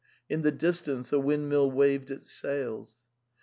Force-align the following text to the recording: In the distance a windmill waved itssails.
In 0.27 0.41
the 0.41 0.51
distance 0.51 1.13
a 1.13 1.19
windmill 1.19 1.69
waved 1.69 2.07
itssails. 2.09 2.95